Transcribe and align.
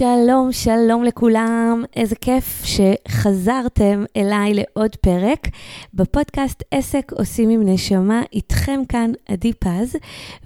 Indonesia 0.00 0.23
שלום, 0.24 0.52
שלום 0.52 1.04
לכולם, 1.04 1.84
איזה 1.96 2.16
כיף 2.16 2.62
שחזרתם 2.64 4.04
אליי 4.16 4.54
לעוד 4.54 4.96
פרק. 4.96 5.48
בפודקאסט 5.94 6.62
עסק 6.70 7.12
עושים 7.12 7.50
עם 7.50 7.62
נשמה, 7.68 8.22
איתכם 8.32 8.80
כאן 8.88 9.12
עדי 9.28 9.52
פז, 9.52 9.96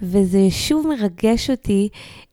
וזה 0.02 0.46
שוב 0.50 0.86
מרגש 0.86 1.50
אותי 1.50 1.88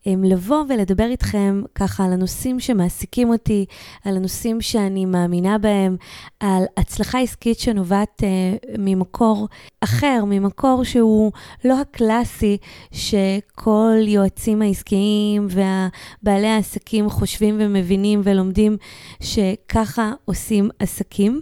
לבוא 0.05 0.63
ולדבר 0.69 1.05
איתכם 1.05 1.61
ככה 1.75 2.05
על 2.05 2.13
הנושאים 2.13 2.59
שמעסיקים 2.59 3.29
אותי, 3.29 3.65
על 4.05 4.15
הנושאים 4.17 4.61
שאני 4.61 5.05
מאמינה 5.05 5.57
בהם, 5.57 5.95
על 6.39 6.63
הצלחה 6.77 7.19
עסקית 7.19 7.59
שנובעת 7.59 8.21
uh, 8.21 8.77
ממקור 8.77 9.47
אחר, 9.81 10.23
ממקור 10.27 10.83
שהוא 10.83 11.31
לא 11.65 11.81
הקלאסי 11.81 12.57
שכל 12.91 13.95
יועצים 14.07 14.61
העסקיים 14.61 15.47
והבעלי 15.49 16.47
העסקים 16.47 17.09
חושבים 17.09 17.34
ומבינים 17.41 18.21
ולומדים 18.23 18.77
שככה 19.19 20.11
עושים 20.25 20.69
עסקים. 20.79 21.41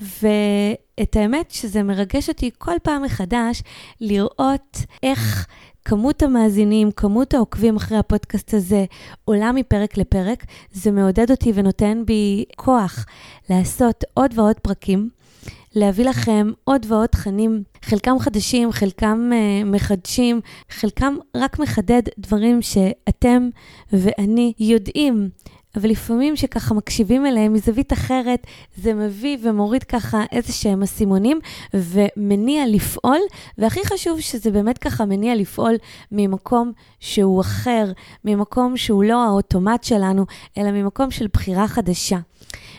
ואת 0.00 1.16
האמת 1.16 1.50
שזה 1.50 1.82
מרגש 1.82 2.28
אותי 2.28 2.50
כל 2.58 2.76
פעם 2.82 3.02
מחדש 3.02 3.62
לראות 4.00 4.78
איך 5.02 5.46
כמות 5.84 6.22
המאזינים, 6.22 6.90
כמות 6.90 7.34
העוקבים 7.34 7.76
אחרי 7.76 7.98
הפודקאסט 7.98 8.54
הזה 8.54 8.84
עולה 9.24 9.52
מפרק 9.52 9.96
לפרק. 9.96 10.44
זה 10.72 10.90
מעודד 10.90 11.30
אותי 11.30 11.52
ונותן 11.54 12.02
בי 12.06 12.44
כוח 12.56 13.06
לעשות 13.50 14.04
עוד 14.14 14.38
ועוד 14.38 14.56
פרקים. 14.60 15.10
להביא 15.76 16.04
לכם 16.04 16.50
עוד 16.64 16.86
ועוד 16.88 17.06
תכנים, 17.06 17.62
חלקם 17.82 18.18
חדשים, 18.18 18.72
חלקם 18.72 19.30
uh, 19.32 19.64
מחדשים, 19.66 20.40
חלקם 20.70 21.16
רק 21.36 21.58
מחדד 21.58 22.02
דברים 22.18 22.62
שאתם 22.62 23.48
ואני 23.92 24.52
יודעים 24.58 25.30
אבל 25.76 25.90
לפעמים 25.90 26.36
שככה 26.36 26.74
מקשיבים 26.74 27.26
אליהם 27.26 27.52
מזווית 27.52 27.92
אחרת, 27.92 28.46
זה 28.76 28.94
מביא 28.94 29.38
ומוריד 29.42 29.84
ככה 29.84 30.24
איזה 30.32 30.52
שהם 30.52 30.82
אסימונים 30.82 31.40
ומניע 31.74 32.66
לפעול, 32.66 33.18
והכי 33.58 33.80
חשוב 33.86 34.20
שזה 34.20 34.50
באמת 34.50 34.78
ככה 34.78 35.04
מניע 35.04 35.34
לפעול 35.34 35.74
ממקום 36.12 36.72
שהוא 37.00 37.40
אחר, 37.40 37.92
ממקום 38.24 38.76
שהוא 38.76 39.04
לא 39.04 39.24
האוטומט 39.24 39.84
שלנו, 39.84 40.24
אלא 40.58 40.70
ממקום 40.70 41.10
של 41.10 41.26
בחירה 41.32 41.68
חדשה. 41.68 42.18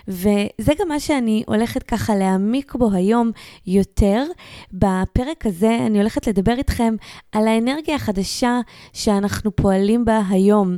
וזה 0.08 0.74
גם 0.80 0.88
מה 0.88 1.00
שאני 1.00 1.44
הולכת 1.48 1.84
ככה 1.84 2.16
להעמיק 2.16 2.76
בו 2.76 2.92
היום 2.94 3.32
יותר. 3.68 4.24
בפרק 4.72 5.46
הזה 5.46 5.78
אני 5.86 5.98
הולכת 5.98 6.28
לדבר 6.28 6.54
איתכם 6.58 6.96
על 7.32 7.48
האנרגיה 7.48 7.96
החדשה 7.96 8.60
שאנחנו 8.94 9.56
פועלים 9.56 10.06
בה 10.06 10.22
היום. 10.30 10.78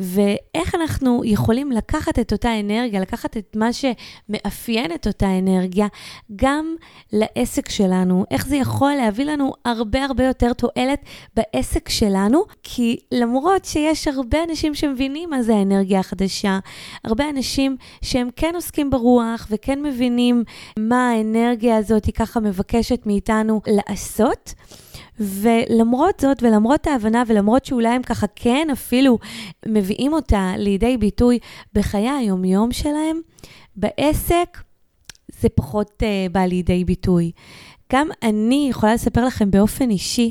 ואיך 0.00 0.74
אנחנו 0.74 1.22
יכולים 1.24 1.72
לקחת 1.72 2.18
את 2.18 2.32
אותה 2.32 2.60
אנרגיה, 2.60 3.00
לקחת 3.00 3.36
את 3.36 3.56
מה 3.56 3.68
שמאפיין 3.72 4.92
את 4.94 5.06
אותה 5.06 5.38
אנרגיה, 5.38 5.86
גם 6.36 6.74
לעסק 7.12 7.68
שלנו, 7.68 8.24
איך 8.30 8.46
זה 8.46 8.56
יכול 8.56 8.92
להביא 8.92 9.24
לנו 9.24 9.52
הרבה 9.64 10.04
הרבה 10.04 10.24
יותר 10.24 10.52
תועלת 10.52 11.00
בעסק 11.36 11.88
שלנו, 11.88 12.44
כי 12.62 12.96
למרות 13.12 13.64
שיש 13.64 14.08
הרבה 14.08 14.38
אנשים 14.50 14.74
שמבינים 14.74 15.30
מה 15.30 15.42
זה 15.42 15.54
האנרגיה 15.54 16.00
החדשה, 16.00 16.58
הרבה 17.04 17.30
אנשים 17.30 17.76
שהם 18.02 18.28
כן 18.36 18.52
עוסקים 18.54 18.90
ברוח 18.90 19.46
וכן 19.50 19.82
מבינים 19.82 20.44
מה 20.78 21.10
האנרגיה 21.10 21.76
הזאת 21.76 22.04
היא 22.04 22.14
ככה 22.14 22.40
מבקשת 22.40 23.06
מאיתנו 23.06 23.60
לעשות, 23.66 24.54
ולמרות 25.20 26.20
זאת, 26.20 26.42
ולמרות 26.42 26.86
ההבנה, 26.86 27.22
ולמרות 27.26 27.64
שאולי 27.64 27.88
הם 27.88 28.02
ככה 28.02 28.26
כן 28.36 28.68
אפילו 28.72 29.18
מביאים 29.66 30.12
אותה 30.12 30.52
לידי 30.56 30.96
ביטוי 30.96 31.38
בחיי 31.72 32.10
היומיום 32.10 32.72
שלהם, 32.72 33.20
בעסק 33.76 34.58
זה 35.40 35.48
פחות 35.48 36.02
uh, 36.02 36.32
בא 36.32 36.40
לידי 36.40 36.84
ביטוי. 36.84 37.30
גם 37.92 38.08
אני 38.22 38.66
יכולה 38.70 38.94
לספר 38.94 39.24
לכם 39.24 39.50
באופן 39.50 39.90
אישי, 39.90 40.30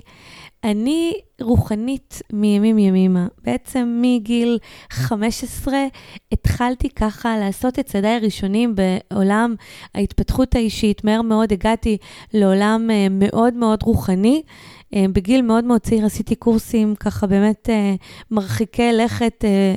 אני 0.63 1.13
רוחנית 1.41 2.21
מימים 2.33 2.77
ימימה. 2.77 3.27
בעצם 3.43 4.01
מגיל 4.01 4.57
15 4.89 5.77
התחלתי 6.31 6.89
ככה 6.89 7.37
לעשות 7.37 7.79
את 7.79 7.85
צעדיי 7.85 8.15
הראשונים 8.15 8.75
בעולם 8.75 9.55
ההתפתחות 9.95 10.55
האישית. 10.55 11.03
מהר 11.03 11.21
מאוד 11.21 11.53
הגעתי 11.53 11.97
לעולם 12.33 12.89
uh, 12.89 13.13
מאוד 13.13 13.53
מאוד 13.53 13.83
רוחני. 13.83 14.41
אה, 14.95 15.05
בגיל 15.13 15.41
מאוד 15.41 15.63
מאוד 15.63 15.81
צעיר 15.81 16.05
עשיתי 16.05 16.35
קורסים 16.35 16.95
ככה 16.95 17.27
באמת 17.27 17.69
אה, 17.69 17.95
מרחיקי 18.31 18.91
לכת 18.93 19.45
אה, 19.45 19.75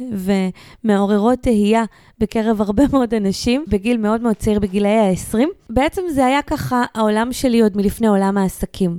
ומעוררות 0.84 1.38
תהייה 1.38 1.84
בקרב 2.18 2.60
הרבה 2.60 2.82
מאוד 2.92 3.14
אנשים, 3.14 3.64
בגיל 3.68 3.96
מאוד 3.96 4.20
מאוד 4.20 4.36
צעיר, 4.36 4.60
בגילאי 4.60 4.98
ה-20. 4.98 5.38
בעצם 5.70 6.02
זה 6.10 6.26
היה 6.26 6.42
ככה 6.42 6.84
העולם 6.94 7.32
שלי 7.32 7.60
עוד 7.60 7.76
מלפני 7.76 8.06
עולם 8.06 8.38
העסקים. 8.38 8.98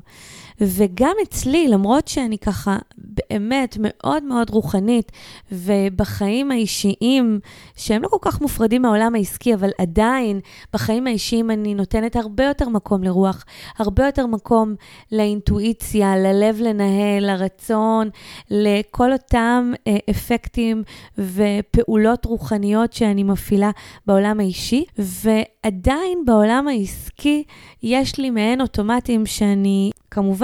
וגם 0.62 1.16
אצלי, 1.24 1.68
למרות 1.68 2.08
שאני 2.08 2.38
ככה 2.38 2.78
באמת 2.98 3.78
מאוד 3.80 4.24
מאוד 4.24 4.50
רוחנית, 4.50 5.12
ובחיים 5.52 6.52
האישיים, 6.52 7.40
שהם 7.76 8.02
לא 8.04 8.08
כל 8.08 8.18
כך 8.22 8.42
מופרדים 8.42 8.82
מהעולם 8.82 9.16
העסקי, 9.16 9.54
אבל 9.54 9.70
עדיין 9.78 10.40
בחיים 10.74 11.08
האישיים 11.08 11.52
אני 11.52 11.76
נותנת 11.76 12.16
הרבה 12.16 12.44
יותר 12.44 12.70
מקום 12.70 13.04
לרוח, 13.04 13.46
הרבה 13.78 14.06
יותר 14.06 14.28
מקום 14.28 14.76
לאינטואיציה, 15.12 16.18
ללב 16.18 16.60
לנהל, 16.62 17.32
לרצון, 17.32 18.10
לכל 18.52 19.14
אותם 19.14 19.72
אה, 19.88 19.98
אפקטים 20.10 20.84
ופעולות 21.18 22.26
רוחניות 22.26 22.94
שאני 22.94 23.24
מפעילה 23.24 23.72
בעולם 24.08 24.40
האישי, 24.40 24.86
ועדיין 24.98 26.26
בעולם 26.26 26.68
העסקי 26.68 27.44
יש 27.84 28.18
לי 28.18 28.30
מעין 28.30 28.62
אוטומטים 28.62 29.26
שאני 29.26 29.92
כמובן 30.12 30.43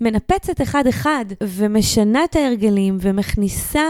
מנפצת 0.00 0.62
אחד-אחד 0.62 1.24
ומשנה 1.42 2.24
את 2.24 2.36
ההרגלים 2.36 2.98
ומכניסה 3.00 3.84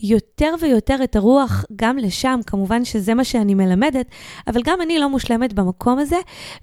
יותר 0.00 0.54
ויותר 0.60 0.96
את 1.04 1.16
הרוח 1.16 1.64
גם 1.76 1.98
לשם, 1.98 2.40
כמובן 2.46 2.84
שזה 2.84 3.14
מה 3.14 3.24
שאני 3.24 3.54
מלמדת, 3.54 4.06
אבל 4.46 4.62
גם 4.64 4.80
אני 4.82 4.98
לא 4.98 5.08
מושלמת 5.08 5.52
במקום 5.52 5.98
הזה, 5.98 6.16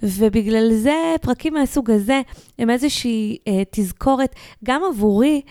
ובגלל 0.04 0.74
זה 0.74 1.16
פרקים 1.22 1.54
מהסוג 1.54 1.92
הזה 1.92 2.22
הם 2.60 2.70
איזושהי 2.70 3.38
אה, 3.48 3.64
תזכורת 3.72 4.36
גם 4.64 4.82
עבורי. 4.90 5.42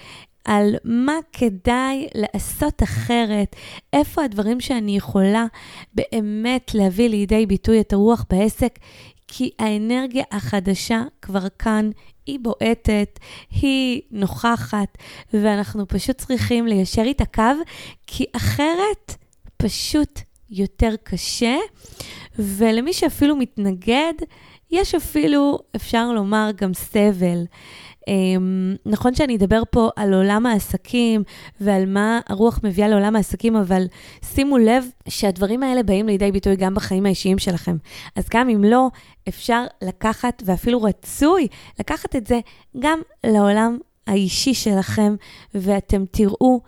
על 0.44 0.74
מה 0.84 1.18
כדאי 1.32 2.08
לעשות 2.14 2.82
אחרת, 2.82 3.56
איפה 3.92 4.24
הדברים 4.24 4.60
שאני 4.60 4.96
יכולה 4.96 5.46
באמת 5.94 6.74
להביא 6.74 7.08
לידי 7.08 7.46
ביטוי 7.46 7.80
את 7.80 7.92
הרוח 7.92 8.24
בעסק, 8.30 8.78
כי 9.28 9.50
האנרגיה 9.58 10.24
החדשה 10.32 11.02
כבר 11.22 11.46
כאן, 11.58 11.90
היא 12.26 12.38
בועטת, 12.42 13.18
היא 13.50 14.02
נוכחת, 14.10 14.98
ואנחנו 15.34 15.88
פשוט 15.88 16.18
צריכים 16.18 16.66
ליישר 16.66 17.02
איתה 17.02 17.24
קו, 17.24 17.42
כי 18.06 18.24
אחרת 18.36 19.16
פשוט 19.56 20.20
יותר 20.50 20.94
קשה, 21.02 21.56
ולמי 22.38 22.92
שאפילו 22.92 23.36
מתנגד, 23.36 24.14
יש 24.70 24.94
אפילו, 24.94 25.58
אפשר 25.76 26.12
לומר, 26.12 26.50
גם 26.56 26.74
סבל. 26.74 27.44
Um, 28.10 28.78
נכון 28.86 29.14
שאני 29.14 29.36
אדבר 29.36 29.62
פה 29.70 29.88
על 29.96 30.14
עולם 30.14 30.46
העסקים 30.46 31.22
ועל 31.60 31.86
מה 31.86 32.20
הרוח 32.28 32.60
מביאה 32.62 32.88
לעולם 32.88 33.16
העסקים, 33.16 33.56
אבל 33.56 33.86
שימו 34.24 34.58
לב 34.58 34.84
שהדברים 35.08 35.62
האלה 35.62 35.82
באים 35.82 36.06
לידי 36.06 36.32
ביטוי 36.32 36.56
גם 36.56 36.74
בחיים 36.74 37.06
האישיים 37.06 37.38
שלכם. 37.38 37.76
אז 38.16 38.24
גם 38.30 38.48
אם 38.48 38.64
לא, 38.64 38.88
אפשר 39.28 39.64
לקחת, 39.82 40.42
ואפילו 40.46 40.82
רצוי 40.82 41.48
לקחת 41.80 42.16
את 42.16 42.26
זה 42.26 42.40
גם 42.78 42.98
לעולם 43.26 43.78
האישי 44.06 44.54
שלכם, 44.54 45.14
ואתם 45.54 46.04
תראו 46.10 46.60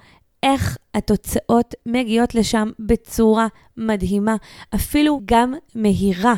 איך 0.43 0.79
התוצאות 0.95 1.75
מגיעות 1.87 2.35
לשם 2.35 2.71
בצורה 2.79 3.47
מדהימה, 3.77 4.37
אפילו 4.75 5.21
גם 5.25 5.55
מהירה. 5.75 6.35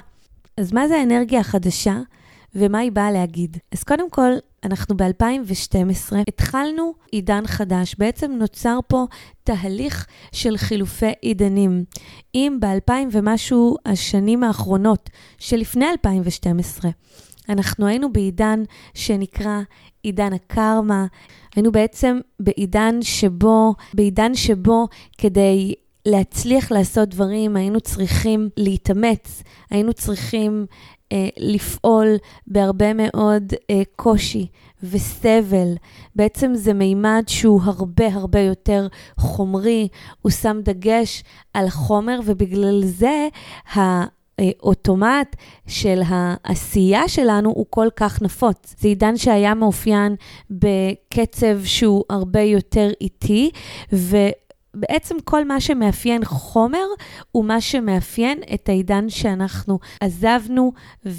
אז 0.57 0.73
מה 0.73 0.89
זה 0.89 0.97
האנרגיה 0.97 1.41
החדשה? 1.41 1.97
ומה 2.55 2.79
היא 2.79 2.93
באה 2.93 3.13
להגיד. 3.13 3.57
אז 3.73 3.83
קודם 3.85 4.11
כל, 4.11 4.33
אנחנו 4.65 4.97
ב-2012 4.97 6.15
התחלנו 6.29 6.93
עידן 7.13 7.47
חדש. 7.47 7.95
בעצם 7.99 8.33
נוצר 8.33 8.79
פה 8.87 9.07
תהליך 9.45 10.07
של 10.33 10.57
חילופי 10.57 11.13
עידנים. 11.23 11.85
אם 12.35 12.59
ב-2000 12.61 12.93
ומשהו 13.13 13.77
השנים 13.87 14.45
האחרונות 14.45 15.11
שלפני 15.39 15.87
2012, 15.91 16.91
אנחנו 17.49 17.87
היינו 17.87 18.13
בעידן 18.13 18.63
שנקרא 18.95 19.61
עידן 20.03 20.33
הקרמה. 20.33 21.07
היינו 21.57 21.73
בעצם 21.73 22.21
בעידן 22.41 23.03
שבו, 23.03 23.75
בעידן 23.95 24.35
שבו 24.35 24.89
כדי 25.19 25.75
להצליח 26.07 26.73
לעשות 26.73 27.09
דברים, 27.09 27.57
היינו 27.57 27.81
צריכים 27.81 28.49
להתאמץ, 28.57 29.43
היינו 29.71 29.93
צריכים 29.93 30.67
לפעול 31.37 32.17
בהרבה 32.47 32.93
מאוד 32.95 33.53
אה, 33.71 33.83
קושי 33.97 34.47
וסבל. 34.83 35.75
בעצם 36.17 36.55
זה 36.55 36.73
מימד 36.73 37.23
שהוא 37.27 37.61
הרבה 37.65 38.07
הרבה 38.07 38.41
יותר 38.41 38.87
חומרי, 39.19 39.89
הוא 40.23 40.33
שם 40.33 40.61
דגש 40.63 41.23
על 41.55 41.67
החומר, 41.67 42.21
ובגלל 42.25 42.81
זה 42.85 43.29
האוטומט 43.75 45.37
של 45.67 46.01
העשייה 46.07 47.09
שלנו 47.09 47.51
הוא 47.51 47.67
כל 47.71 47.89
כך 47.97 48.23
נפוץ. 48.23 48.75
זה 48.79 48.89
עידן 48.89 49.17
שהיה 49.17 49.55
מאופיין 49.55 50.17
בקצב 50.51 51.65
שהוא 51.65 52.05
הרבה 52.11 52.41
יותר 52.41 52.91
איטי, 53.01 53.51
ו... 53.93 54.17
בעצם 54.81 55.17
כל 55.25 55.45
מה 55.45 55.61
שמאפיין 55.61 56.25
חומר 56.25 56.87
הוא 57.33 57.45
מה 57.45 57.61
שמאפיין 57.61 58.41
את 58.55 58.69
העידן 58.69 59.09
שאנחנו 59.09 59.79
עזבנו 60.01 60.73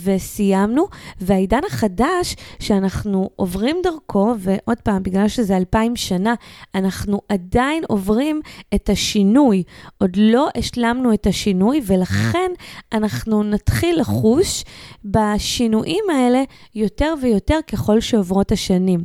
וסיימנו, 0.03 0.87
והעידן 1.21 1.59
החדש 1.67 2.35
שאנחנו 2.59 3.29
עוברים 3.35 3.77
דרכו, 3.83 4.35
ועוד 4.39 4.77
פעם, 4.83 5.03
בגלל 5.03 5.27
שזה 5.27 5.57
אלפיים 5.57 5.95
שנה, 5.95 6.33
אנחנו 6.75 7.21
עדיין 7.29 7.83
עוברים 7.87 8.41
את 8.75 8.89
השינוי. 8.89 9.63
עוד 9.97 10.11
לא 10.17 10.47
השלמנו 10.57 11.13
את 11.13 11.27
השינוי, 11.27 11.81
ולכן 11.85 12.51
אנחנו 12.93 13.43
נתחיל 13.43 13.99
לחוש 13.99 14.63
בשינויים 15.05 16.03
האלה 16.15 16.43
יותר 16.75 17.13
ויותר 17.21 17.59
ככל 17.67 17.99
שעוברות 17.99 18.51
השנים. 18.51 18.99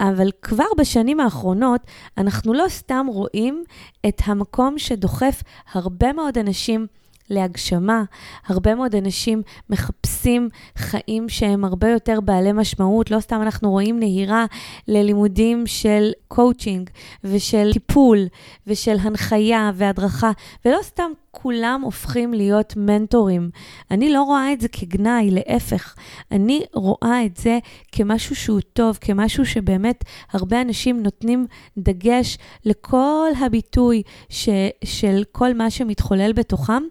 אבל 0.00 0.30
כבר 0.42 0.64
בשנים 0.78 1.20
האחרונות 1.20 1.80
אנחנו 2.18 2.54
לא 2.54 2.64
סתם 2.68 3.06
רואים 3.08 3.64
את 4.08 4.22
המקום 4.24 4.78
שדוחף 4.78 5.42
הרבה 5.72 6.12
מאוד 6.12 6.38
אנשים 6.38 6.86
להגשמה. 7.30 8.02
הרבה 8.46 8.74
מאוד 8.74 8.94
אנשים 8.94 9.42
מחפשים 9.70 10.48
חיים 10.76 11.28
שהם 11.28 11.64
הרבה 11.64 11.88
יותר 11.88 12.20
בעלי 12.20 12.52
משמעות. 12.52 13.10
לא 13.10 13.20
סתם 13.20 13.42
אנחנו 13.42 13.70
רואים 13.70 13.98
נהירה 13.98 14.46
ללימודים 14.88 15.66
של 15.66 16.10
קואוצ'ינג 16.28 16.90
ושל 17.24 17.72
טיפול 17.72 18.18
ושל 18.66 18.96
הנחיה 19.00 19.70
והדרכה, 19.74 20.30
ולא 20.64 20.78
סתם 20.82 21.10
כולם 21.30 21.80
הופכים 21.84 22.34
להיות 22.34 22.74
מנטורים. 22.76 23.50
אני 23.90 24.12
לא 24.12 24.22
רואה 24.22 24.52
את 24.52 24.60
זה 24.60 24.68
כגנאי, 24.68 25.30
להפך. 25.30 25.94
אני 26.32 26.62
רואה 26.74 27.24
את 27.26 27.36
זה 27.36 27.58
כמשהו 27.92 28.36
שהוא 28.36 28.60
טוב, 28.72 28.98
כמשהו 29.00 29.46
שבאמת 29.46 30.04
הרבה 30.32 30.60
אנשים 30.60 31.02
נותנים 31.02 31.46
דגש 31.78 32.38
לכל 32.64 33.28
הביטוי 33.40 34.02
ש, 34.28 34.48
של 34.84 35.22
כל 35.32 35.54
מה 35.54 35.70
שמתחולל 35.70 36.32
בתוכם, 36.32 36.82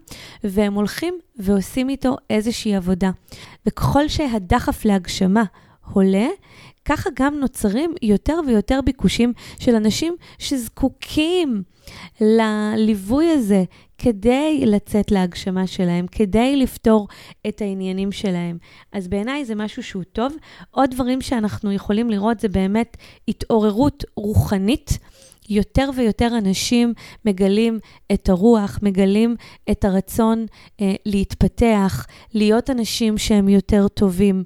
והם 0.44 0.74
הולכים 0.74 1.14
ועושים 1.36 1.88
איתו 1.88 2.16
איזושהי 2.30 2.74
עבודה. 2.74 3.10
וככל 3.66 4.08
שהדחף 4.08 4.84
להגשמה 4.84 5.44
עולה, 5.92 6.26
ככה 6.84 7.10
גם 7.14 7.34
נוצרים 7.34 7.94
יותר 8.02 8.40
ויותר 8.46 8.80
ביקושים 8.84 9.32
של 9.58 9.74
אנשים 9.74 10.16
שזקוקים 10.38 11.62
לליווי 12.20 13.30
הזה 13.30 13.64
כדי 14.02 14.62
לצאת 14.66 15.10
להגשמה 15.10 15.66
שלהם, 15.66 16.06
כדי 16.06 16.56
לפתור 16.56 17.08
את 17.48 17.60
העניינים 17.60 18.12
שלהם. 18.12 18.58
אז 18.92 19.08
בעיניי 19.08 19.44
זה 19.44 19.54
משהו 19.54 19.82
שהוא 19.82 20.02
טוב. 20.12 20.32
עוד 20.70 20.90
דברים 20.90 21.20
שאנחנו 21.20 21.72
יכולים 21.72 22.10
לראות 22.10 22.40
זה 22.40 22.48
באמת 22.48 22.96
התעוררות 23.28 24.04
רוחנית. 24.16 24.98
יותר 25.50 25.90
ויותר 25.96 26.38
אנשים 26.38 26.92
מגלים 27.24 27.78
את 28.12 28.28
הרוח, 28.28 28.78
מגלים 28.82 29.36
את 29.70 29.84
הרצון 29.84 30.46
אה, 30.80 30.94
להתפתח, 31.06 32.06
להיות 32.34 32.70
אנשים 32.70 33.18
שהם 33.18 33.48
יותר 33.48 33.88
טובים, 33.88 34.44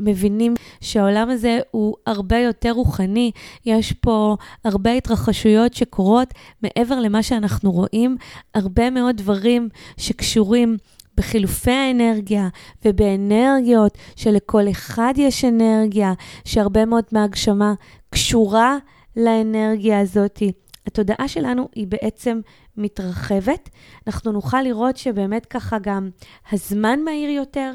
מבינים 0.00 0.54
שהעולם 0.80 1.30
הזה 1.30 1.58
הוא 1.70 1.94
הרבה 2.06 2.38
יותר 2.38 2.70
רוחני, 2.70 3.30
יש 3.66 3.92
פה 3.92 4.36
הרבה 4.64 4.92
התרחשויות 4.92 5.74
שקורות 5.74 6.34
מעבר 6.62 7.00
למה 7.00 7.22
שאנחנו 7.22 7.72
רואים, 7.72 8.16
הרבה 8.54 8.90
מאוד 8.90 9.16
דברים 9.16 9.68
שקשורים 9.96 10.76
בחילופי 11.16 11.70
האנרגיה 11.70 12.48
ובאנרגיות 12.84 13.98
שלכל 14.16 14.70
אחד 14.70 15.14
יש 15.16 15.44
אנרגיה, 15.44 16.12
שהרבה 16.44 16.84
מאוד 16.84 17.04
מהגשמה 17.12 17.74
קשורה 18.10 18.76
לאנרגיה 19.16 20.00
הזאת. 20.00 20.42
התודעה 20.86 21.28
שלנו 21.28 21.68
היא 21.74 21.86
בעצם 21.86 22.40
מתרחבת. 22.76 23.68
אנחנו 24.06 24.32
נוכל 24.32 24.62
לראות 24.62 24.96
שבאמת 24.96 25.46
ככה 25.46 25.78
גם 25.82 26.10
הזמן 26.52 27.00
מהיר 27.04 27.30
יותר, 27.30 27.72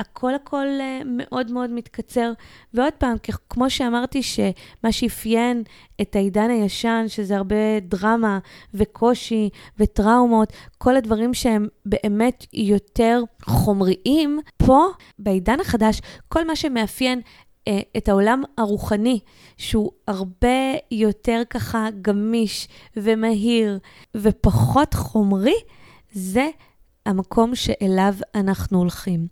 הכל 0.00 0.34
הכל 0.34 0.66
אה, 0.80 1.00
מאוד 1.04 1.50
מאוד 1.50 1.70
מתקצר. 1.70 2.32
ועוד 2.74 2.92
פעם, 2.92 3.16
כמו 3.50 3.70
שאמרתי, 3.70 4.22
שמה 4.22 4.92
שאפיין 4.92 5.62
את 6.00 6.16
העידן 6.16 6.50
הישן, 6.50 7.04
שזה 7.08 7.36
הרבה 7.36 7.80
דרמה 7.80 8.38
וקושי 8.74 9.50
וטראומות, 9.78 10.52
כל 10.78 10.96
הדברים 10.96 11.34
שהם 11.34 11.68
באמת 11.86 12.46
יותר 12.52 13.22
חומריים, 13.44 14.40
פה, 14.56 14.86
בעידן 15.18 15.60
החדש, 15.60 16.00
כל 16.28 16.46
מה 16.46 16.56
שמאפיין 16.56 17.20
את 17.96 18.08
העולם 18.08 18.42
הרוחני, 18.58 19.20
שהוא 19.56 19.90
הרבה 20.08 20.74
יותר 20.90 21.42
ככה 21.50 21.88
גמיש 22.02 22.68
ומהיר 22.96 23.78
ופחות 24.16 24.94
חומרי, 24.94 25.56
זה 26.12 26.48
המקום 27.06 27.54
שאליו 27.54 28.14
אנחנו 28.34 28.78
הולכים. 28.78 29.26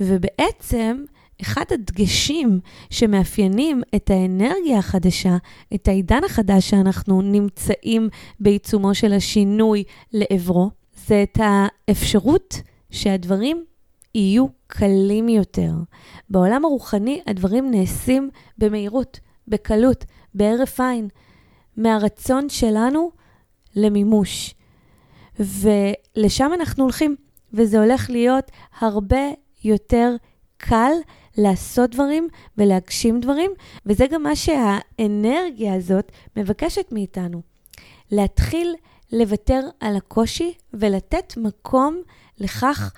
ובעצם, 0.00 1.04
אחד 1.42 1.64
הדגשים 1.70 2.60
שמאפיינים 2.90 3.82
את 3.94 4.10
האנרגיה 4.10 4.78
החדשה, 4.78 5.36
את 5.74 5.88
העידן 5.88 6.24
החדש 6.24 6.70
שאנחנו 6.70 7.22
נמצאים 7.22 8.08
בעיצומו 8.40 8.94
של 8.94 9.12
השינוי 9.12 9.84
לעברו, 10.12 10.70
זה 11.06 11.22
את 11.22 11.38
האפשרות 11.42 12.62
שהדברים 12.90 13.64
יהיו 14.14 14.46
קלים 14.66 15.28
יותר. 15.28 15.72
בעולם 16.30 16.64
הרוחני 16.64 17.22
הדברים 17.26 17.70
נעשים 17.70 18.30
במהירות, 18.58 19.20
בקלות, 19.48 20.04
בהרף 20.34 20.80
עין, 20.80 21.08
מהרצון 21.76 22.48
שלנו 22.48 23.10
למימוש. 23.76 24.54
ולשם 25.40 26.50
אנחנו 26.54 26.84
הולכים, 26.84 27.16
וזה 27.52 27.78
הולך 27.78 28.10
להיות 28.10 28.50
הרבה 28.78 29.30
יותר 29.64 30.16
קל 30.56 30.92
לעשות 31.38 31.90
דברים 31.90 32.28
ולהגשים 32.58 33.20
דברים, 33.20 33.50
וזה 33.86 34.06
גם 34.06 34.22
מה 34.22 34.36
שהאנרגיה 34.36 35.74
הזאת 35.74 36.12
מבקשת 36.36 36.92
מאיתנו. 36.92 37.42
להתחיל 38.10 38.74
לוותר 39.12 39.60
על 39.80 39.96
הקושי 39.96 40.54
ולתת 40.72 41.34
מקום 41.36 42.02
לכך 42.38 42.92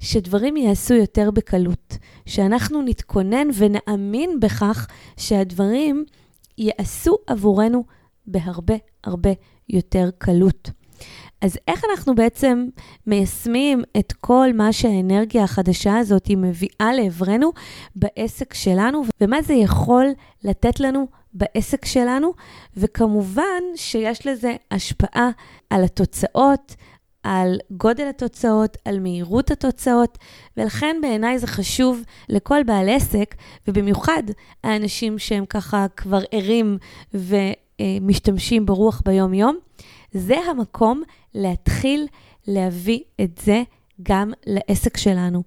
שדברים 0.00 0.56
ייעשו 0.56 0.94
יותר 0.94 1.30
בקלות, 1.30 1.96
שאנחנו 2.26 2.82
נתכונן 2.82 3.48
ונאמין 3.54 4.40
בכך 4.40 4.86
שהדברים 5.16 6.04
ייעשו 6.58 7.16
עבורנו 7.26 7.84
בהרבה 8.26 8.74
הרבה 9.04 9.30
יותר 9.68 10.10
קלות. 10.18 10.70
אז 11.40 11.58
איך 11.68 11.84
אנחנו 11.90 12.14
בעצם 12.14 12.66
מיישמים 13.06 13.82
את 13.98 14.12
כל 14.12 14.48
מה 14.54 14.72
שהאנרגיה 14.72 15.44
החדשה 15.44 15.98
הזאת 15.98 16.26
היא 16.26 16.36
מביאה 16.36 16.92
לעברנו 16.92 17.52
בעסק 17.96 18.54
שלנו, 18.54 19.02
ומה 19.20 19.42
זה 19.42 19.54
יכול 19.54 20.06
לתת 20.44 20.80
לנו 20.80 21.06
בעסק 21.34 21.84
שלנו, 21.84 22.32
וכמובן 22.76 23.62
שיש 23.76 24.26
לזה 24.26 24.56
השפעה 24.70 25.30
על 25.70 25.84
התוצאות, 25.84 26.74
על 27.22 27.58
גודל 27.70 28.08
התוצאות, 28.08 28.76
על 28.84 29.00
מהירות 29.00 29.50
התוצאות, 29.50 30.18
ולכן 30.56 30.96
בעיניי 31.02 31.38
זה 31.38 31.46
חשוב 31.46 32.02
לכל 32.28 32.62
בעל 32.62 32.88
עסק, 32.88 33.34
ובמיוחד 33.68 34.22
האנשים 34.64 35.18
שהם 35.18 35.46
ככה 35.46 35.86
כבר 35.96 36.20
ערים 36.30 36.78
ומשתמשים 37.14 38.66
ברוח 38.66 39.02
ביום-יום, 39.04 39.58
זה 40.12 40.36
המקום 40.50 41.02
להתחיל 41.34 42.06
להביא 42.46 43.00
את 43.20 43.40
זה 43.44 43.62
גם 44.02 44.32
לעסק 44.46 44.96
שלנו. 44.96 45.42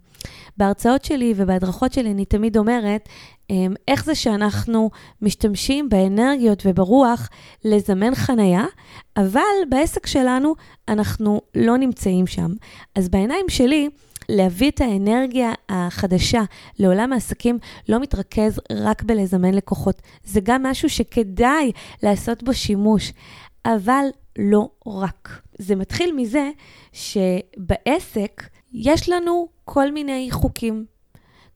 בהרצאות 0.58 1.06
שלי 1.06 1.34
ובהדרכות 1.36 1.94
שלי 1.94 2.12
אני 2.12 2.26
תמיד 2.26 2.58
אומרת, 2.58 3.10
אמ, 3.50 3.74
איך 3.88 4.06
זה 4.06 4.16
שאנחנו 4.16 4.90
משתמשים 5.22 5.90
באנרגיות 5.90 6.64
וברוח 6.66 7.30
לזמן 7.66 8.16
חנייה, 8.16 8.66
אבל 9.18 9.42
בעסק 9.70 10.08
שלנו 10.08 10.56
אנחנו 10.88 11.42
לא 11.56 11.78
נמצאים 11.78 12.28
שם. 12.28 12.52
אז 12.96 13.10
בעיניים 13.10 13.46
שלי, 13.50 13.90
להביא 14.30 14.72
את 14.72 14.82
האנרגיה 14.82 15.54
החדשה 15.70 16.42
לעולם 16.80 17.14
העסקים 17.14 17.60
לא 17.90 18.00
מתרכז 18.00 18.60
רק 18.72 19.04
בלזמן 19.04 19.54
לקוחות. 19.54 20.02
זה 20.24 20.40
גם 20.44 20.64
משהו 20.64 20.90
שכדאי 20.90 21.72
לעשות 22.04 22.44
בו 22.44 22.54
שימוש, 22.54 23.14
אבל 23.66 24.06
לא 24.38 24.70
רק. 24.88 25.42
זה 25.58 25.76
מתחיל 25.76 26.16
מזה 26.16 26.50
שבעסק 26.94 28.44
יש 28.74 29.10
לנו 29.10 29.48
כל 29.66 29.92
מיני 29.92 30.28
חוקים. 30.32 30.86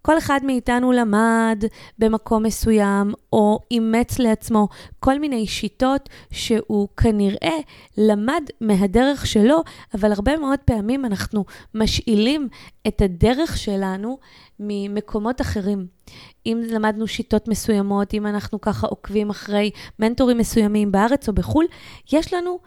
כל 0.02 0.18
אחד 0.18 0.40
מאיתנו 0.44 0.92
למד 0.92 1.64
במקום 2.00 2.44
מסוים, 2.44 3.14
או 3.34 3.60
אימץ 3.72 4.20
לעצמו 4.20 4.68
כל 5.00 5.20
מיני 5.20 5.48
שיטות 5.48 6.10
שהוא 6.32 6.88
כנראה 6.98 7.58
למד 7.98 8.44
מהדרך 8.62 9.28
שלו, 9.28 9.64
אבל 9.94 10.12
הרבה 10.12 10.38
מאוד 10.38 10.60
פעמים 10.60 11.06
אנחנו 11.06 11.46
משאילים 11.74 12.48
את 12.88 13.02
הדרך 13.02 13.58
שלנו 13.58 14.18
ממקומות 14.60 15.42
אחרים. 15.42 15.88
אם 16.46 16.62
למדנו 16.70 17.08
שיטות 17.08 17.48
מסוימות, 17.48 18.14
אם 18.14 18.28
אנחנו 18.28 18.62
ככה 18.62 18.88
עוקבים 18.88 19.30
אחרי 19.30 19.72
מנטורים 20.00 20.38
מסוימים 20.38 20.92
בארץ 20.92 21.28
או 21.28 21.34
בחו"ל, 21.34 21.66
יש 22.14 22.34
לנו 22.34 22.60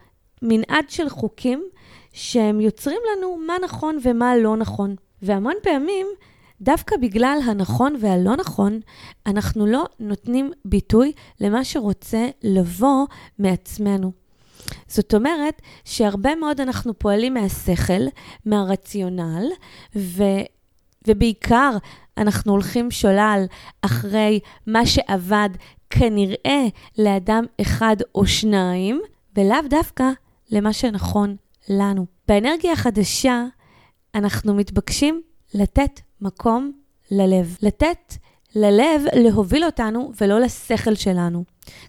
מנעד 0.42 0.90
של 0.90 1.08
חוקים 1.08 1.64
שהם 2.12 2.60
יוצרים 2.60 3.00
לנו 3.12 3.36
מה 3.46 3.54
נכון 3.64 3.98
ומה 4.02 4.36
לא 4.36 4.56
נכון. 4.56 4.94
והמון 5.22 5.54
פעמים, 5.62 6.06
דווקא 6.60 6.96
בגלל 6.96 7.38
הנכון 7.44 7.96
והלא 8.00 8.36
נכון, 8.36 8.80
אנחנו 9.26 9.66
לא 9.66 9.84
נותנים 10.00 10.52
ביטוי 10.64 11.12
למה 11.40 11.64
שרוצה 11.64 12.28
לבוא 12.42 13.06
מעצמנו. 13.38 14.12
זאת 14.88 15.14
אומרת 15.14 15.62
שהרבה 15.84 16.34
מאוד 16.34 16.60
אנחנו 16.60 16.98
פועלים 16.98 17.34
מהשכל, 17.34 18.02
מהרציונל, 18.46 19.44
ו, 19.96 20.22
ובעיקר 21.08 21.76
אנחנו 22.18 22.52
הולכים 22.52 22.90
שולל 22.90 23.44
אחרי 23.82 24.40
מה 24.66 24.86
שעבד 24.86 25.48
כנראה 25.90 26.62
לאדם 26.98 27.44
אחד 27.60 27.96
או 28.14 28.26
שניים, 28.26 29.00
ולאו 29.36 29.68
דווקא 29.70 30.10
למה 30.50 30.72
שנכון 30.72 31.36
לנו. 31.70 32.06
באנרגיה 32.28 32.72
החדשה 32.72 33.44
אנחנו 34.14 34.54
מתבקשים 34.54 35.22
לתת 35.54 36.00
מקום 36.20 36.72
ללב. 37.10 37.56
לתת 37.62 38.14
ללב 38.54 39.02
להוביל 39.12 39.64
אותנו 39.64 40.12
ולא 40.20 40.40
לשכל 40.40 40.94
שלנו. 40.94 41.44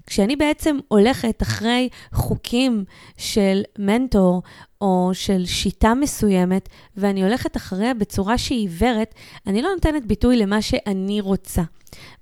כשאני 0.06 0.36
בעצם 0.36 0.78
הולכת 0.88 1.42
אחרי 1.42 1.90
חוקים 2.14 2.84
של 3.18 3.62
מנטור 3.80 4.42
או 4.82 5.10
של 5.14 5.46
שיטה 5.46 5.94
מסוימת, 5.94 6.70
ואני 6.98 7.24
הולכת 7.24 7.58
אחריה 7.58 7.94
בצורה 7.94 8.38
שהיא 8.38 8.60
עיוורת, 8.60 9.16
אני 9.48 9.62
לא 9.62 9.70
נותנת 9.74 10.06
ביטוי 10.06 10.38
למה 10.38 10.62
שאני 10.62 11.22
רוצה. 11.22 11.62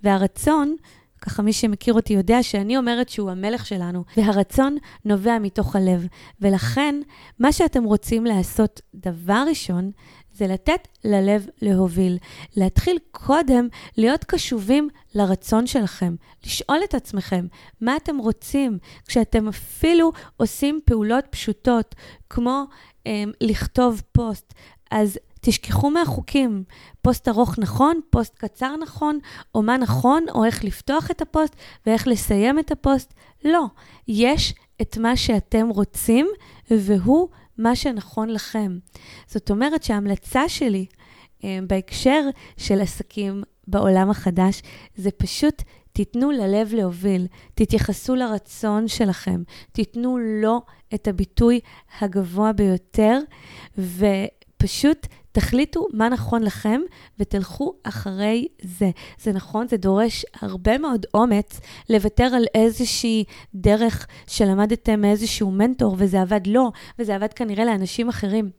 והרצון 0.03 0.75
ככה 1.21 1.41
מי 1.41 1.53
שמכיר 1.53 1.93
אותי 1.93 2.13
יודע 2.13 2.43
שאני 2.43 2.77
אומרת 2.77 3.09
שהוא 3.09 3.31
המלך 3.31 3.65
שלנו, 3.65 4.03
והרצון 4.17 4.77
נובע 5.05 5.39
מתוך 5.39 5.75
הלב. 5.75 6.07
ולכן, 6.41 6.95
מה 7.39 7.51
שאתם 7.51 7.83
רוצים 7.83 8.25
לעשות, 8.25 8.81
דבר 8.95 9.43
ראשון, 9.49 9.91
זה 10.33 10.47
לתת 10.47 10.87
ללב 11.03 11.47
להוביל. 11.61 12.17
להתחיל 12.57 12.97
קודם 13.11 13.67
להיות 13.97 14.23
קשובים 14.23 14.89
לרצון 15.15 15.67
שלכם, 15.67 16.15
לשאול 16.45 16.77
את 16.83 16.93
עצמכם 16.93 17.47
מה 17.81 17.97
אתם 17.97 18.17
רוצים 18.17 18.77
כשאתם 19.07 19.47
אפילו 19.47 20.11
עושים 20.37 20.79
פעולות 20.85 21.25
פשוטות, 21.29 21.95
כמו 22.29 22.63
אה, 23.07 23.23
לכתוב 23.41 24.01
פוסט. 24.11 24.53
אז 24.91 25.17
תשכחו 25.41 25.91
מהחוקים. 25.91 26.63
פוסט 27.01 27.27
ארוך 27.27 27.59
נכון, 27.59 27.99
פוסט 28.09 28.35
קצר 28.37 28.75
נכון, 28.75 29.19
או 29.55 29.61
מה 29.61 29.77
נכון, 29.77 30.25
או 30.35 30.45
איך 30.45 30.63
לפתוח 30.63 31.11
את 31.11 31.21
הפוסט 31.21 31.55
ואיך 31.85 32.07
לסיים 32.07 32.59
את 32.59 32.71
הפוסט. 32.71 33.13
לא, 33.45 33.65
יש 34.07 34.53
את 34.81 34.97
מה 34.97 35.17
שאתם 35.17 35.69
רוצים, 35.69 36.27
והוא 36.71 37.27
מה 37.57 37.75
שנכון 37.75 38.29
לכם. 38.29 38.77
זאת 39.27 39.51
אומרת 39.51 39.83
שההמלצה 39.83 40.49
שלי 40.49 40.85
אה, 41.43 41.59
בהקשר 41.67 42.21
של 42.57 42.81
עסקים 42.81 43.43
בעולם 43.67 44.09
החדש, 44.09 44.61
זה 44.95 45.11
פשוט 45.11 45.63
תיתנו 45.93 46.31
ללב 46.31 46.73
להוביל, 46.73 47.27
תתייחסו 47.55 48.15
לרצון 48.15 48.87
שלכם, 48.87 49.43
תיתנו 49.71 50.17
לו 50.17 50.61
את 50.93 51.07
הביטוי 51.07 51.59
הגבוה 51.99 52.53
ביותר, 52.53 53.19
ופשוט 53.77 55.07
תחליטו 55.31 55.87
מה 55.93 56.09
נכון 56.09 56.43
לכם 56.43 56.81
ותלכו 57.19 57.73
אחרי 57.83 58.47
זה. 58.61 58.89
זה 59.19 59.31
נכון, 59.31 59.67
זה 59.67 59.77
דורש 59.77 60.25
הרבה 60.41 60.77
מאוד 60.77 61.05
אומץ 61.13 61.59
לוותר 61.89 62.23
על 62.23 62.45
איזושהי 62.55 63.23
דרך 63.55 64.07
שלמדתם 64.27 65.01
מאיזשהו 65.01 65.51
מנטור 65.51 65.95
וזה 65.97 66.21
עבד 66.21 66.47
לו, 66.47 66.71
וזה 66.99 67.15
עבד 67.15 67.33
כנראה 67.33 67.65
לאנשים 67.65 68.09
אחרים. 68.09 68.49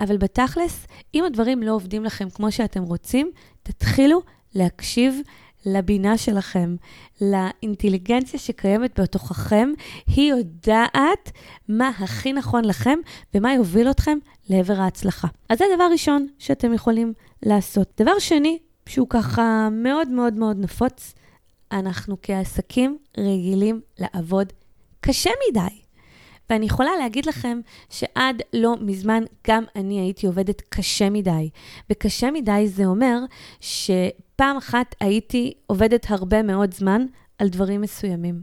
אבל 0.00 0.16
בתכלס, 0.16 0.86
אם 1.14 1.24
הדברים 1.24 1.62
לא 1.62 1.72
עובדים 1.72 2.04
לכם 2.04 2.30
כמו 2.30 2.52
שאתם 2.52 2.82
רוצים, 2.82 3.30
תתחילו 3.62 4.22
להקשיב 4.54 5.20
לבינה 5.66 6.18
שלכם, 6.18 6.76
לאינטליגנציה 7.20 8.40
שקיימת 8.40 9.00
בתוככם, 9.00 9.72
היא 10.06 10.30
יודעת 10.30 11.32
מה 11.68 11.88
הכי 11.88 12.32
נכון 12.32 12.64
לכם 12.64 12.98
ומה 13.34 13.54
יוביל 13.54 13.90
אתכם 13.90 14.18
לעבר 14.50 14.80
ההצלחה. 14.80 15.28
אז 15.48 15.58
זה 15.58 15.64
דבר 15.74 15.88
ראשון 15.92 16.26
שאתם 16.38 16.74
יכולים 16.74 17.12
לעשות. 17.42 17.92
דבר 18.00 18.18
שני, 18.18 18.58
שהוא 18.86 19.06
ככה 19.10 19.68
מאוד 19.72 20.08
מאוד 20.08 20.34
מאוד 20.34 20.58
נפוץ, 20.58 21.14
אנחנו 21.72 22.16
כעסקים 22.22 22.98
רגילים 23.18 23.80
לעבוד 23.98 24.52
קשה 25.00 25.30
מדי. 25.50 25.81
ואני 26.50 26.66
יכולה 26.66 26.90
להגיד 26.98 27.26
לכם 27.26 27.60
שעד 27.90 28.42
לא 28.52 28.76
מזמן 28.80 29.24
גם 29.48 29.64
אני 29.76 30.00
הייתי 30.00 30.26
עובדת 30.26 30.60
קשה 30.68 31.10
מדי. 31.10 31.50
וקשה 31.90 32.30
מדי 32.30 32.68
זה 32.68 32.86
אומר 32.86 33.18
שפעם 33.60 34.56
אחת 34.56 34.94
הייתי 35.00 35.52
עובדת 35.66 36.06
הרבה 36.10 36.42
מאוד 36.42 36.74
זמן 36.74 37.06
על 37.38 37.48
דברים 37.48 37.80
מסוימים. 37.80 38.42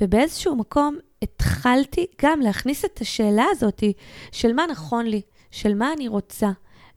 ובאיזשהו 0.00 0.56
מקום 0.56 0.96
התחלתי 1.22 2.06
גם 2.22 2.40
להכניס 2.40 2.84
את 2.84 3.00
השאלה 3.00 3.44
הזאת 3.50 3.82
של 4.32 4.52
מה 4.52 4.66
נכון 4.70 5.06
לי, 5.06 5.20
של 5.50 5.74
מה 5.74 5.92
אני 5.92 6.08
רוצה, 6.08 6.50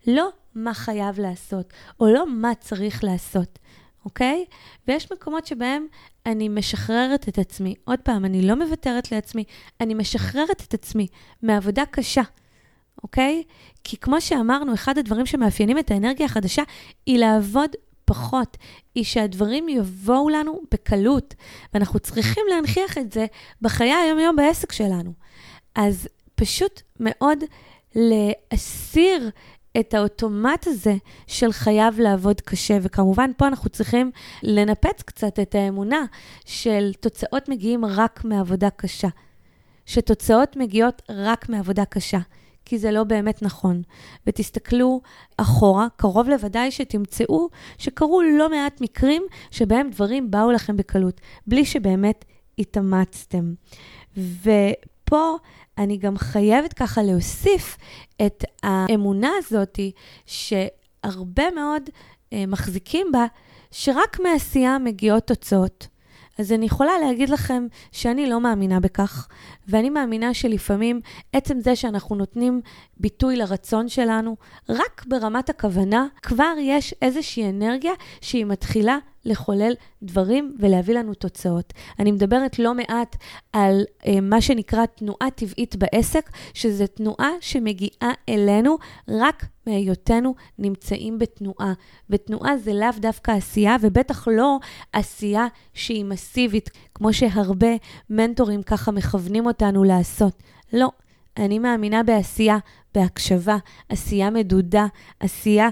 לא 0.08 0.30
מה 0.56 0.74
חייב 0.74 1.20
לעשות, 1.20 1.74
או 2.00 2.08
לא 2.08 2.30
מה 2.30 2.56
צריך 2.60 3.04
לעשות. 3.04 3.60
אוקיי? 4.06 4.46
ויש 4.88 5.12
מקומות 5.12 5.46
שבהם 5.46 5.88
אני 6.26 6.50
משחררת 6.50 7.30
את 7.30 7.38
עצמי. 7.38 7.76
עוד 7.84 8.00
פעם, 8.00 8.26
אני 8.26 8.42
לא 8.42 8.56
מוותרת 8.56 9.12
לעצמי, 9.12 9.44
אני 9.82 9.94
משחררת 9.94 10.64
את 10.68 10.74
עצמי 10.74 11.08
מעבודה 11.42 11.84
קשה, 11.86 12.22
אוקיי? 13.04 13.44
כי 13.84 13.98
כמו 13.98 14.22
שאמרנו, 14.22 14.74
אחד 14.74 14.98
הדברים 14.98 15.26
שמאפיינים 15.26 15.80
את 15.80 15.92
האנרגיה 15.92 16.26
החדשה 16.26 16.64
היא 17.06 17.20
לעבוד 17.20 17.70
פחות, 18.06 18.58
היא 18.96 19.04
שהדברים 19.04 19.70
יבואו 19.70 20.30
לנו 20.30 20.62
בקלות, 20.72 21.34
ואנחנו 21.74 22.00
צריכים 22.00 22.44
להנכיח 22.50 22.98
את 22.98 23.12
זה 23.12 23.26
בחיי 23.62 23.94
היום-יום 23.94 24.36
בעסק 24.36 24.72
שלנו. 24.72 25.14
אז 25.76 26.08
פשוט 26.36 26.82
מאוד 27.00 27.40
להסיר 27.96 29.30
את 29.80 29.94
האוטומט 29.94 30.68
הזה 30.68 30.96
של 31.28 31.52
חייב 31.52 32.00
לעבוד 32.00 32.42
קשה. 32.42 32.78
וכמובן, 32.82 33.32
פה 33.38 33.48
אנחנו 33.48 33.70
צריכים 33.70 34.12
לנפץ 34.44 35.02
קצת 35.02 35.40
את 35.40 35.56
האמונה 35.56 36.06
של 36.46 36.92
תוצאות 37.00 37.50
מגיעים 37.50 37.86
רק 37.86 38.26
מעבודה 38.26 38.70
קשה. 38.70 39.08
שתוצאות 39.86 40.56
מגיעות 40.56 41.02
רק 41.10 41.50
מעבודה 41.50 41.86
קשה. 41.86 42.20
כי 42.66 42.78
זה 42.78 42.92
לא 42.92 43.04
באמת 43.04 43.42
נכון. 43.42 43.82
ותסתכלו 44.28 45.02
אחורה, 45.38 45.88
קרוב 45.96 46.30
לוודאי 46.30 46.72
שתמצאו 46.72 47.50
שקרו 47.78 48.22
לא 48.22 48.50
מעט 48.50 48.82
מקרים 48.82 49.24
שבהם 49.52 49.90
דברים 49.90 50.32
באו 50.32 50.52
לכם 50.52 50.78
בקלות, 50.78 51.22
בלי 51.48 51.66
שבאמת 51.66 52.26
התאמצתם. 52.60 53.54
ופה 55.12 55.38
אני 55.78 55.98
גם 55.98 56.18
חייבת 56.18 56.74
ככה 56.74 57.04
להוסיף 57.04 57.78
את 58.26 58.44
האמונה 58.64 59.32
הזאת 59.38 59.80
שהרבה 60.26 61.52
מאוד 61.56 61.84
אה, 62.34 62.44
מחזיקים 62.48 63.08
בה, 63.12 63.26
שרק 63.72 64.20
מעשייה 64.20 64.78
מגיעות 64.78 65.28
תוצאות. 65.28 65.88
אז 66.40 66.52
אני 66.52 66.66
יכולה 66.66 66.92
להגיד 67.06 67.30
לכם 67.30 67.68
שאני 67.92 68.30
לא 68.30 68.42
מאמינה 68.42 68.80
בכך, 68.80 69.28
ואני 69.68 69.90
מאמינה 69.90 70.34
שלפעמים 70.34 71.02
עצם 71.34 71.60
זה 71.60 71.76
שאנחנו 71.76 72.16
נותנים 72.16 72.62
ביטוי 72.98 73.36
לרצון 73.36 73.90
שלנו, 73.90 74.36
רק 74.70 75.06
ברמת 75.08 75.50
הכוונה, 75.50 76.08
כבר 76.22 76.54
יש 76.60 76.96
איזושהי 77.02 77.50
אנרגיה 77.50 77.94
שהיא 78.22 78.46
מתחילה 78.46 78.98
לחולל 79.26 79.74
דברים 80.04 80.56
ולהביא 80.60 80.96
לנו 80.96 81.14
תוצאות. 81.14 81.74
אני 82.00 82.12
מדברת 82.12 82.60
לא 82.60 82.74
מעט 82.74 83.16
על 83.54 83.84
אה, 84.08 84.22
מה 84.22 84.42
שנקרא 84.42 84.86
תנועה 84.86 85.32
טבעית 85.36 85.76
בעסק, 85.76 86.30
שזו 86.54 86.88
תנועה 86.88 87.30
שמגיעה 87.42 88.12
אלינו 88.30 88.78
רק 89.08 89.46
מהיותנו 89.68 90.36
נמצאים 90.60 91.20
בתנועה. 91.20 91.74
ותנועה 92.10 92.58
זה 92.58 92.74
לאו 92.74 92.90
דווקא 93.00 93.32
עשייה, 93.32 93.76
ובטח 93.82 94.28
לא 94.28 94.60
עשייה 94.94 95.48
שהיא 95.74 96.06
מסיבית, 96.06 96.70
כמו 96.94 97.14
שהרבה 97.14 97.76
מנטורים 98.10 98.64
ככה 98.64 98.92
מכוונים 98.92 99.46
אותנו 99.46 99.84
לעשות. 99.84 100.44
לא. 100.74 100.90
אני 101.38 101.60
מאמינה 101.60 102.04
בעשייה, 102.04 102.58
בהקשבה, 102.94 103.58
עשייה 103.90 104.30
מדודה, 104.30 104.86
עשייה 105.20 105.70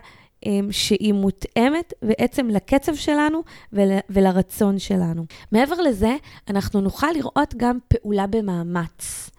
שהיא 0.71 1.13
מותאמת 1.13 1.93
בעצם 2.01 2.47
לקצב 2.47 2.95
שלנו 2.95 3.43
ול, 3.73 3.89
ולרצון 4.09 4.79
שלנו. 4.79 5.25
מעבר 5.51 5.81
לזה, 5.81 6.15
אנחנו 6.49 6.81
נוכל 6.81 7.11
לראות 7.15 7.53
גם 7.57 7.77
פעולה 7.87 8.27
במאמץ. 8.27 9.29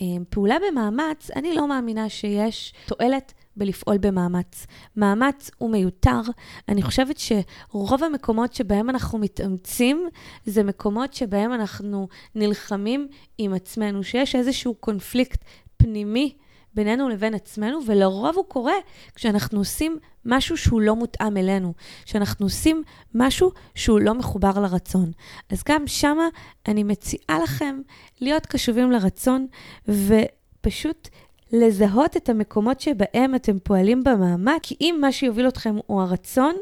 אמ, 0.00 0.24
פעולה 0.30 0.56
במאמץ, 0.68 1.30
אני 1.36 1.54
לא 1.54 1.68
מאמינה 1.68 2.08
שיש 2.08 2.74
תועלת 2.86 3.32
בלפעול 3.56 3.98
במאמץ. 3.98 4.66
מאמץ 4.96 5.50
הוא 5.58 5.70
מיותר. 5.70 6.20
אני 6.68 6.82
חושבת 6.82 7.18
שרוב 7.18 8.04
המקומות 8.04 8.54
שבהם 8.54 8.90
אנחנו 8.90 9.18
מתאמצים, 9.18 10.08
זה 10.44 10.62
מקומות 10.62 11.14
שבהם 11.14 11.52
אנחנו 11.52 12.08
נלחמים 12.34 13.08
עם 13.38 13.54
עצמנו, 13.54 14.04
שיש 14.04 14.34
איזשהו 14.34 14.74
קונפליקט 14.74 15.44
פנימי 15.76 16.32
בינינו 16.74 17.08
לבין 17.08 17.34
עצמנו, 17.34 17.78
ולרוב 17.86 18.36
הוא 18.36 18.44
קורה 18.48 18.74
כשאנחנו 19.14 19.58
עושים 19.58 19.98
משהו 20.24 20.56
שהוא 20.56 20.80
לא 20.80 20.96
מותאם 20.96 21.36
אלינו, 21.36 21.72
כשאנחנו 22.04 22.46
עושים 22.46 22.82
משהו 23.14 23.50
שהוא 23.74 24.00
לא 24.00 24.14
מחובר 24.14 24.60
לרצון. 24.60 25.10
אז 25.50 25.62
גם 25.68 25.86
שמה 25.86 26.28
אני 26.68 26.82
מציעה 26.82 27.38
לכם 27.42 27.80
להיות 28.20 28.46
קשובים 28.46 28.90
לרצון, 28.90 29.46
ופשוט 29.88 31.08
לזהות 31.52 32.16
את 32.16 32.28
המקומות 32.28 32.80
שבהם 32.80 33.34
אתם 33.34 33.58
פועלים 33.58 34.04
במאמץ, 34.04 34.60
כי 34.62 34.76
אם 34.80 34.98
מה 35.00 35.12
שיוביל 35.12 35.48
אתכם 35.48 35.76
הוא 35.86 36.02
הרצון, 36.02 36.54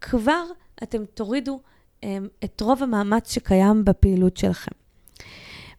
כבר 0.00 0.44
אתם 0.82 1.04
תורידו 1.14 1.60
um, 2.00 2.06
את 2.44 2.60
רוב 2.60 2.82
המאמץ 2.82 3.32
שקיים 3.32 3.84
בפעילות 3.84 4.36
שלכם. 4.36 4.70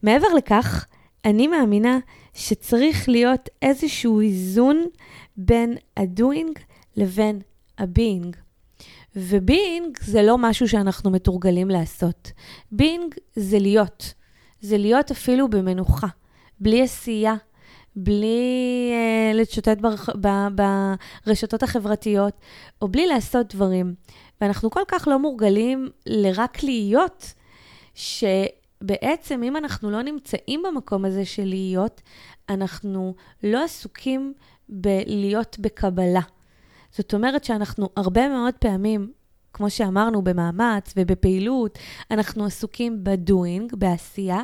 מעבר 0.03 0.27
לכך, 0.37 0.85
אני 1.27 1.47
מאמינה 1.47 1.99
שצריך 2.33 3.09
להיות 3.09 3.49
איזשהו 3.61 4.21
איזון 4.21 4.85
בין 5.37 5.77
ה-doing 5.97 6.59
לבין 6.95 7.41
ה-being. 7.77 8.35
ו-being 9.15 9.97
זה 10.01 10.21
לא 10.23 10.37
משהו 10.37 10.69
שאנחנו 10.69 11.11
מתורגלים 11.11 11.69
לעשות. 11.69 12.31
being 12.73 13.15
זה 13.35 13.59
להיות. 13.59 14.13
זה 14.61 14.77
להיות 14.77 15.11
אפילו 15.11 15.47
במנוחה, 15.49 16.07
בלי 16.59 16.81
עשייה, 16.81 17.35
בלי 17.95 18.91
uh, 18.91 19.37
לשוטט 19.37 19.77
ברח... 19.77 20.09
ב... 20.21 20.27
ברשתות 21.25 21.63
החברתיות, 21.63 22.33
או 22.81 22.87
בלי 22.87 23.07
לעשות 23.07 23.55
דברים. 23.55 23.95
ואנחנו 24.41 24.69
כל 24.69 24.83
כך 24.87 25.07
לא 25.07 25.19
מורגלים 25.19 25.89
לרק 26.05 26.63
להיות, 26.63 27.33
שבעצם 28.83 29.43
אם 29.43 29.57
אנחנו 29.57 29.91
לא 29.91 30.01
נמצאים 30.01 30.63
במקום 30.67 31.05
הזה 31.05 31.25
של 31.25 31.45
להיות, 31.45 32.01
אנחנו 32.49 33.15
לא 33.43 33.63
עסוקים 33.63 34.33
בלהיות 34.69 35.59
בקבלה. 35.59 36.21
זאת 36.91 37.13
אומרת 37.13 37.43
שאנחנו 37.43 37.89
הרבה 37.95 38.29
מאוד 38.29 38.53
פעמים, 38.59 39.11
כמו 39.53 39.69
שאמרנו, 39.69 40.21
במאמץ 40.21 40.93
ובפעילות, 40.97 41.79
אנחנו 42.11 42.45
עסוקים 42.45 43.03
בדואינג, 43.03 43.75
בעשייה, 43.75 44.41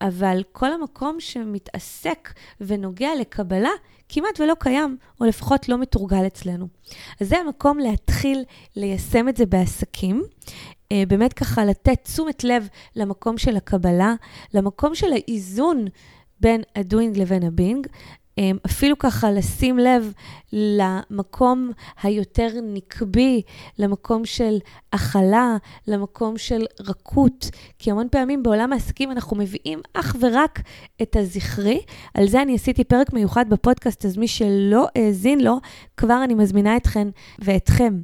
אבל 0.00 0.42
כל 0.52 0.72
המקום 0.72 1.20
שמתעסק 1.20 2.32
ונוגע 2.60 3.08
לקבלה 3.20 3.70
כמעט 4.08 4.40
ולא 4.40 4.54
קיים, 4.58 4.96
או 5.20 5.26
לפחות 5.26 5.68
לא 5.68 5.78
מתורגל 5.78 6.26
אצלנו. 6.26 6.68
אז 7.20 7.28
זה 7.28 7.38
המקום 7.38 7.78
להתחיל 7.78 8.44
ליישם 8.76 9.28
את 9.28 9.36
זה 9.36 9.46
בעסקים. 9.46 10.22
אה, 10.92 11.02
באמת 11.08 11.32
ככה 11.32 11.64
לתת 11.64 11.98
תשומת 12.02 12.44
לב 12.44 12.68
למקום 12.96 13.38
של 13.38 13.56
הקבלה, 13.56 14.14
למקום 14.54 14.94
של 14.94 15.12
האיזון 15.12 15.84
בין 16.40 16.62
ה-doing 16.76 17.18
לבין 17.18 17.42
ה-being. 17.42 17.88
אמ, 18.38 18.56
אפילו 18.66 18.98
ככה 18.98 19.30
לשים 19.30 19.78
לב 19.78 20.12
למקום 20.52 21.70
היותר 22.02 22.48
נקבי, 22.62 23.42
למקום 23.78 24.24
של 24.24 24.58
הכלה, 24.92 25.56
למקום 25.86 26.38
של 26.38 26.64
רכות, 26.80 27.50
כי 27.78 27.90
המון 27.90 28.08
פעמים 28.10 28.42
בעולם 28.42 28.72
העסקים 28.72 29.10
אנחנו 29.10 29.36
מביאים 29.36 29.80
אך 29.94 30.16
ורק 30.20 30.60
את 31.02 31.16
הזכרי. 31.16 31.80
על 32.14 32.28
זה 32.28 32.42
אני 32.42 32.54
עשיתי 32.54 32.84
פרק 32.84 33.12
מיוחד 33.12 33.48
בפודקאסט, 33.48 34.04
אז 34.04 34.16
מי 34.16 34.28
שלא 34.28 34.86
האזין 34.96 35.40
לו, 35.40 35.56
כבר 35.96 36.24
אני 36.24 36.34
מזמינה 36.34 36.76
אתכן 36.76 37.08
ואתכם. 37.38 38.00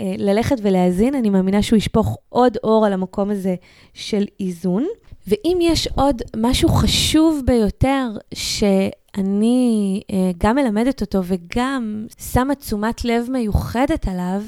אה, 0.00 0.14
ללכת 0.18 0.56
ולהאזין, 0.62 1.14
אני 1.14 1.30
מאמינה 1.30 1.62
שהוא 1.62 1.76
ישפוך 1.76 2.16
עוד 2.28 2.56
אור 2.64 2.86
על 2.86 2.92
המקום 2.92 3.30
הזה 3.30 3.54
של 3.94 4.24
איזון. 4.40 4.86
ואם 5.28 5.58
יש 5.60 5.88
עוד 5.94 6.22
משהו 6.36 6.68
חשוב 6.68 7.42
ביותר 7.46 8.08
שאני 8.34 10.00
אה, 10.12 10.30
גם 10.38 10.56
מלמדת 10.56 11.00
אותו 11.00 11.20
וגם 11.24 12.06
שמה 12.18 12.54
תשומת 12.54 13.04
לב 13.04 13.26
מיוחדת 13.30 14.08
עליו, 14.08 14.42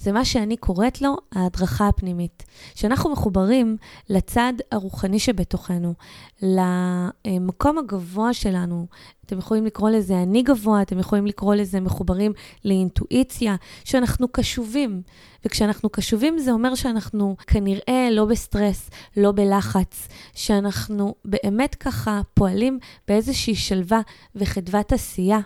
זה 0.00 0.12
מה 0.12 0.24
שאני 0.24 0.56
קוראת 0.56 1.02
לו 1.02 1.16
ההדרכה 1.32 1.88
הפנימית. 1.88 2.42
שאנחנו 2.74 3.10
מחוברים 3.10 3.76
לצד 4.08 4.52
הרוחני 4.72 5.18
שבתוכנו, 5.18 5.94
למקום 6.42 7.78
הגבוה 7.78 8.34
שלנו. 8.34 8.86
אתם 9.26 9.38
יכולים 9.38 9.66
לקרוא 9.66 9.90
לזה 9.90 10.22
אני 10.22 10.42
גבוה, 10.42 10.82
אתם 10.82 10.98
יכולים 10.98 11.26
לקרוא 11.26 11.54
לזה 11.54 11.80
מחוברים 11.80 12.32
לאינטואיציה, 12.64 13.56
שאנחנו 13.84 14.28
קשובים. 14.28 15.02
וכשאנחנו 15.44 15.88
קשובים 15.88 16.38
זה 16.38 16.52
אומר 16.52 16.74
שאנחנו 16.74 17.36
כנראה 17.46 18.08
לא 18.10 18.24
בסטרס, 18.24 18.90
לא 19.16 19.32
בלחץ, 19.32 20.08
שאנחנו 20.34 21.14
באמת 21.24 21.74
ככה 21.74 22.20
פועלים 22.34 22.78
באיזושהי 23.08 23.54
שלווה 23.54 24.00
וחדוות 24.34 24.92
עשייה. 24.92 25.40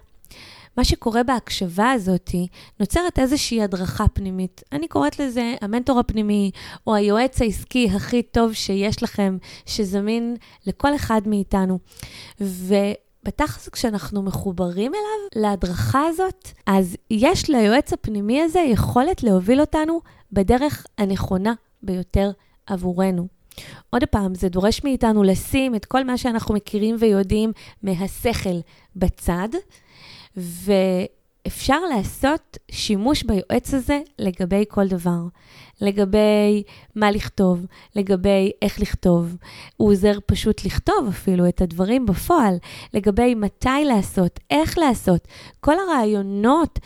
מה 0.77 0.85
שקורה 0.85 1.23
בהקשבה 1.23 1.91
הזאת, 1.91 2.31
נוצרת 2.81 3.19
איזושהי 3.19 3.63
הדרכה 3.63 4.09
פנימית. 4.09 4.63
אני 4.73 4.89
קוראת 4.89 5.19
לזה 5.19 5.55
המנטור 5.61 5.99
הפנימי, 5.99 6.51
או 6.87 6.95
היועץ 6.95 7.43
העסקי 7.43 7.89
הכי 7.95 8.23
טוב 8.23 8.53
שיש 8.53 9.03
לכם, 9.03 9.37
שזמין 9.67 10.37
לכל 10.67 10.95
אחד 10.95 11.21
מאיתנו. 11.27 11.79
ו... 12.41 12.75
בתכלס 13.25 13.69
כשאנחנו 13.69 14.23
מחוברים 14.23 14.93
אליו, 14.95 15.43
להדרכה 15.43 16.07
הזאת, 16.07 16.49
אז 16.67 16.97
יש 17.11 17.51
ליועץ 17.51 17.93
הפנימי 17.93 18.43
הזה 18.43 18.61
יכולת 18.61 19.23
להוביל 19.23 19.61
אותנו 19.61 20.01
בדרך 20.33 20.87
הנכונה 20.99 21.55
ביותר 21.83 22.31
עבורנו. 22.67 23.27
עוד 23.91 24.05
פעם, 24.05 24.35
זה 24.35 24.49
דורש 24.49 24.85
מאיתנו 24.85 25.23
לשים 25.23 25.75
את 25.75 25.85
כל 25.85 26.05
מה 26.05 26.19
שאנחנו 26.19 26.55
מכירים 26.55 26.97
ויודעים 26.99 27.53
מהשכל 27.83 28.59
בצד, 28.97 29.49
ואפשר 30.37 31.81
לעשות 31.97 32.59
שימוש 32.71 33.23
ביועץ 33.23 33.75
הזה 33.75 34.01
לגבי 34.19 34.65
כל 34.69 34.89
דבר. 34.89 35.21
לגבי 35.81 36.63
מה 36.95 37.11
לכתוב, 37.11 37.67
לגבי 37.97 38.51
איך 38.63 38.81
לכתוב. 38.81 39.37
הוא 39.77 39.91
עוזר 39.91 40.19
פשוט 40.27 40.65
לכתוב 40.65 41.09
אפילו 41.09 41.49
את 41.49 41.61
הדברים 41.61 42.07
בפועל, 42.07 42.57
לגבי 42.95 43.35
מתי 43.35 43.85
לעשות, 43.85 44.41
איך 44.51 44.79
לעשות. 44.79 45.29
כל 45.61 45.75
הרעיונות 45.79 46.79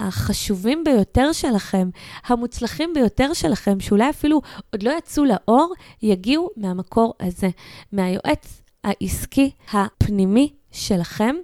החשובים 0.00 0.84
ביותר 0.84 1.32
שלכם, 1.32 1.88
המוצלחים 2.26 2.90
ביותר 2.94 3.32
שלכם, 3.32 3.80
שאולי 3.80 4.10
אפילו 4.10 4.40
עוד 4.72 4.82
לא 4.82 4.92
יצאו 4.98 5.24
לאור, 5.24 5.74
יגיעו 6.02 6.50
מהמקור 6.56 7.14
הזה, 7.20 7.48
מהיועץ 7.92 8.62
העסקי 8.84 9.50
הפנימי 9.72 10.52
שלכם, 10.72 11.36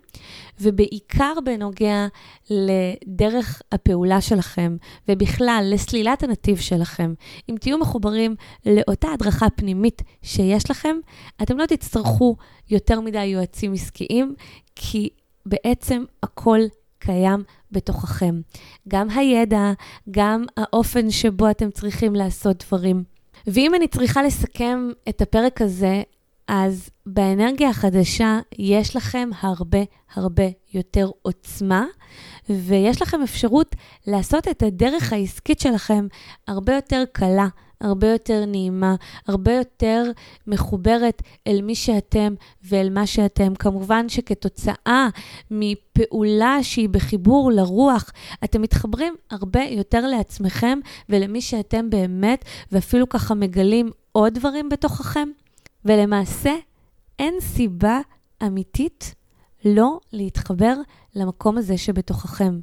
ובעיקר 0.60 1.32
בנוגע 1.44 2.06
לדרך 2.50 3.62
הפעולה 3.72 4.20
שלכם, 4.20 4.76
ובכלל 5.08 5.64
לסלילת 5.72 6.22
הנתיב 6.22 6.58
שלכם. 6.58 7.14
אם 7.48 7.54
תהיו 7.60 7.78
מחוברים 7.78 8.36
לאותה 8.66 9.08
הדרכה 9.12 9.50
פנימית 9.50 10.02
שיש 10.22 10.70
לכם, 10.70 10.96
אתם 11.42 11.58
לא 11.58 11.66
תצטרכו 11.66 12.36
יותר 12.70 13.00
מדי 13.00 13.24
יועצים 13.24 13.72
עסקיים, 13.72 14.34
כי 14.74 15.08
בעצם 15.46 16.04
הכל 16.22 16.60
קיים 16.98 17.42
בתוככם. 17.72 18.40
גם 18.88 19.10
הידע, 19.10 19.72
גם 20.10 20.44
האופן 20.56 21.10
שבו 21.10 21.50
אתם 21.50 21.70
צריכים 21.70 22.14
לעשות 22.14 22.64
דברים. 22.66 23.04
ואם 23.46 23.74
אני 23.74 23.88
צריכה 23.88 24.22
לסכם 24.22 24.88
את 25.08 25.22
הפרק 25.22 25.62
הזה, 25.62 26.02
אז 26.48 26.90
באנרגיה 27.06 27.68
החדשה 27.68 28.40
יש 28.58 28.96
לכם 28.96 29.30
הרבה 29.40 29.78
הרבה 30.14 30.44
יותר 30.74 31.10
עוצמה, 31.22 31.84
ויש 32.48 33.02
לכם 33.02 33.22
אפשרות 33.22 33.74
לעשות 34.06 34.48
את 34.48 34.62
הדרך 34.62 35.12
העסקית 35.12 35.60
שלכם 35.60 36.06
הרבה 36.48 36.74
יותר 36.74 37.04
קלה, 37.12 37.46
הרבה 37.80 38.12
יותר 38.12 38.44
נעימה, 38.46 38.94
הרבה 39.26 39.52
יותר 39.52 40.02
מחוברת 40.46 41.22
אל 41.46 41.62
מי 41.62 41.74
שאתם 41.74 42.34
ואל 42.62 42.90
מה 42.90 43.06
שאתם. 43.06 43.54
כמובן 43.54 44.08
שכתוצאה 44.08 45.08
מפעולה 45.50 46.58
שהיא 46.62 46.88
בחיבור 46.88 47.52
לרוח, 47.52 48.10
אתם 48.44 48.62
מתחברים 48.62 49.14
הרבה 49.30 49.62
יותר 49.70 50.06
לעצמכם 50.06 50.78
ולמי 51.08 51.40
שאתם 51.40 51.90
באמת, 51.90 52.44
ואפילו 52.72 53.08
ככה 53.08 53.34
מגלים 53.34 53.90
עוד 54.12 54.34
דברים 54.34 54.68
בתוככם. 54.68 55.28
ולמעשה, 55.84 56.54
אין 57.18 57.34
סיבה 57.40 58.00
אמיתית 58.46 59.14
לא 59.64 59.98
להתחבר 60.12 60.74
למקום 61.14 61.58
הזה 61.58 61.78
שבתוככם. 61.78 62.60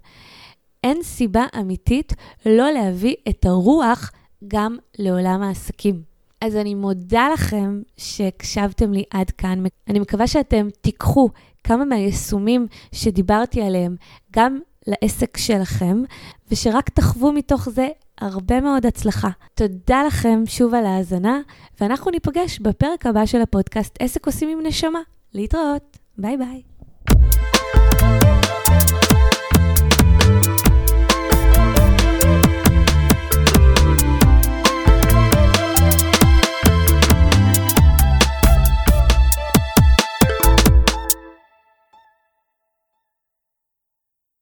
אין 0.84 1.04
סיבה 1.04 1.46
אמיתית 1.60 2.14
לא 2.46 2.72
להביא 2.72 3.16
את 3.30 3.46
הרוח 3.46 4.12
גם 4.48 4.78
לעולם 5.00 5.42
העסקים. 5.42 6.02
אז 6.42 6.56
אני 6.56 6.76
מודה 6.76 7.30
לכם 7.34 7.82
שהקשבתם 7.98 8.94
לי 8.94 9.04
עד 9.10 9.32
כאן. 9.32 9.64
אני 9.88 10.00
מקווה 10.00 10.28
שאתם 10.28 10.68
תיקחו 10.82 11.30
כמה 11.64 11.86
מהיישומים 11.86 12.68
שדיברתי 12.92 13.62
עליהם 13.62 13.96
גם 14.36 14.60
לעסק 14.88 15.38
שלכם, 15.38 16.04
ושרק 16.52 16.90
תחוו 16.90 17.32
מתוך 17.32 17.70
זה 17.70 17.88
הרבה 18.22 18.62
מאוד 18.62 18.86
הצלחה. 18.86 19.30
תודה 19.54 20.04
לכם 20.08 20.44
שוב 20.46 20.74
על 20.74 20.86
ההאזנה, 20.86 21.40
ואנחנו 21.82 22.12
ניפגש 22.12 22.60
בפרק 22.60 23.06
הבא 23.06 23.26
של 23.26 23.42
הפודקאסט 23.42 23.96
עסק 24.00 24.26
עושים 24.28 24.50
עם 24.50 24.68
נשמה. 24.68 25.00
להתראות, 25.34 25.98
ביי 26.18 26.38
ביי. 26.38 26.71